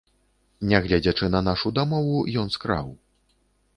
[0.71, 2.87] Нягледзячы на нашу дамову, ён скраў.